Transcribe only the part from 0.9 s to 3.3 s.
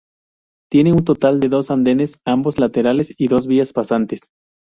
un total de dos andenes, ambos laterales y